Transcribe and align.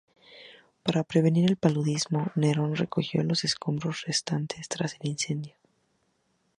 Para 0.81 1.03
prevenir 1.03 1.47
el 1.47 1.57
paludismo, 1.57 2.31
Nerón 2.33 2.75
recogió 2.75 3.21
los 3.23 3.43
escombros 3.43 4.01
resultantes 4.07 4.67
tras 4.67 4.95
el 4.99 5.07
incendio. 5.07 5.53